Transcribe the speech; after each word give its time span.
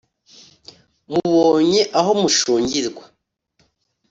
mubonye 1.09 1.81
aho 1.99 2.11
mushungirwa, 2.21 3.03